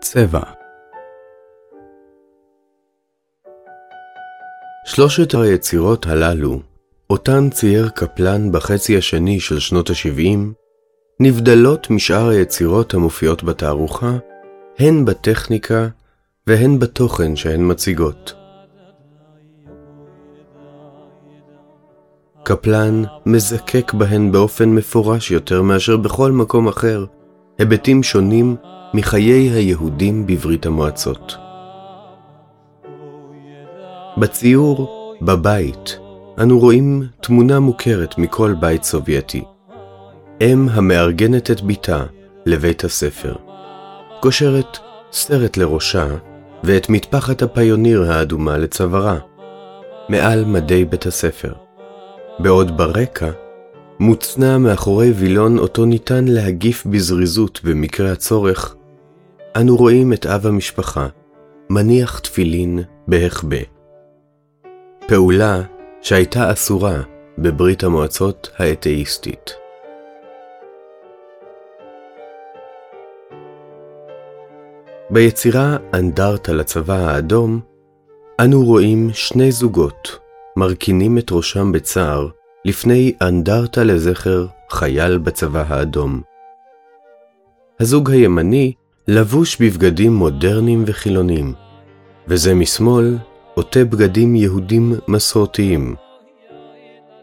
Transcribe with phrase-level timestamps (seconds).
[0.00, 0.40] צבע
[4.86, 6.60] שלושת היצירות הללו,
[7.10, 10.38] אותן צייר קפלן בחצי השני של שנות ה-70,
[11.20, 14.12] נבדלות משאר היצירות המופיעות בתערוכה,
[14.78, 15.88] הן בטכניקה
[16.46, 18.34] והן בתוכן שהן מציגות.
[22.44, 27.04] קפלן מזקק בהן באופן מפורש יותר מאשר בכל מקום אחר,
[27.58, 28.56] היבטים שונים
[28.94, 31.36] מחיי היהודים בברית המועצות.
[34.16, 35.98] בציור "בבית"
[36.40, 39.44] אנו רואים תמונה מוכרת מכל בית סובייטי.
[40.40, 42.04] אם המארגנת את בתה
[42.46, 43.34] לבית הספר.
[44.20, 44.78] קושרת
[45.12, 46.06] סרט לראשה
[46.64, 49.18] ואת מטפחת הפיוניר האדומה לצווארה,
[50.08, 51.52] מעל מדי בית הספר.
[52.38, 53.30] בעוד ברקע
[54.00, 58.74] מוצנע מאחורי וילון אותו ניתן להגיף בזריזות במקרה הצורך,
[59.60, 61.08] אנו רואים את אב המשפחה
[61.70, 63.56] מניח תפילין בהחבא.
[65.06, 65.62] פעולה
[66.00, 67.02] שהייתה אסורה
[67.38, 69.50] בברית המועצות האתאיסטית.
[75.10, 77.60] ביצירה אנדרטה לצבא האדום,
[78.40, 80.18] אנו רואים שני זוגות
[80.56, 82.28] מרכינים את ראשם בצער
[82.64, 86.20] לפני אנדרטה לזכר חייל בצבא האדום.
[87.80, 88.72] הזוג הימני
[89.10, 91.54] לבוש בבגדים מודרניים וחילוניים,
[92.28, 93.16] וזה משמאל
[93.54, 95.94] עוטה בגדים יהודים מסורתיים.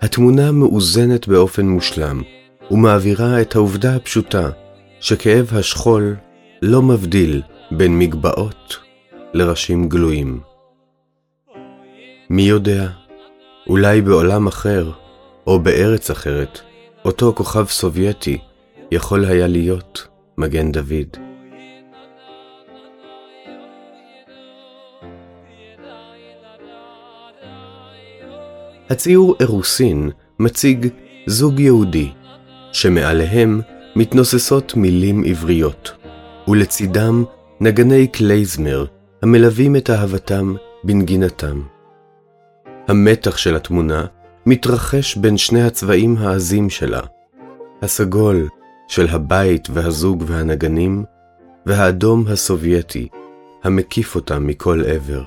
[0.00, 2.22] התמונה מאוזנת באופן מושלם,
[2.70, 4.50] ומעבירה את העובדה הפשוטה
[5.00, 6.16] שכאב השכול
[6.62, 8.78] לא מבדיל בין מגבעות
[9.34, 10.40] לראשים גלויים.
[12.30, 12.88] מי יודע,
[13.66, 14.90] אולי בעולם אחר,
[15.46, 16.60] או בארץ אחרת,
[17.04, 18.38] אותו כוכב סובייטי
[18.92, 21.27] יכול היה להיות מגן דוד.
[28.90, 30.88] הציור אירוסין מציג
[31.26, 32.12] זוג יהודי,
[32.72, 33.60] שמעליהם
[33.96, 35.92] מתנוססות מילים עבריות,
[36.48, 37.24] ולצידם
[37.60, 38.84] נגני קלייזמר
[39.22, 40.54] המלווים את אהבתם
[40.84, 41.62] בנגינתם.
[42.88, 44.06] המתח של התמונה
[44.46, 47.00] מתרחש בין שני הצבעים העזים שלה,
[47.82, 48.48] הסגול
[48.88, 51.04] של הבית והזוג והנגנים,
[51.66, 53.08] והאדום הסובייטי,
[53.64, 55.22] המקיף אותם מכל עבר.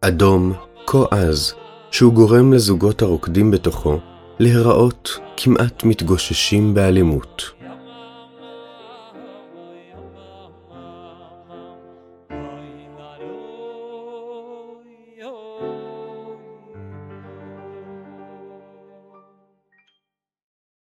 [0.00, 0.52] אדום
[0.86, 1.54] כה עז,
[1.92, 3.98] שהוא גורם לזוגות הרוקדים בתוכו
[4.38, 7.61] להיראות כמעט מתגוששים באלימות.